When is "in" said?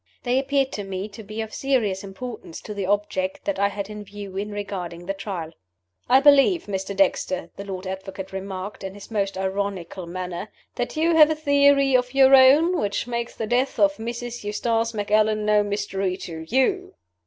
3.87-4.03, 4.35-4.49, 8.83-8.95